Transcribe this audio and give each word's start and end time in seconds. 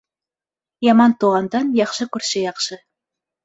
Яман 0.87 1.13
туғандан 1.25 1.71
яҡшы 1.83 2.11
күрше 2.17 2.45
яҡшы. 2.49 2.83